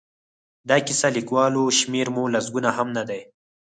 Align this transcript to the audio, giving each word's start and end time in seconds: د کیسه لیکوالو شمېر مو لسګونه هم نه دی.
د 0.67 0.69
کیسه 0.87 1.09
لیکوالو 1.17 1.63
شمېر 1.79 2.07
مو 2.15 2.23
لسګونه 2.33 2.69
هم 2.77 2.87
نه 2.97 3.03
دی. 3.09 3.21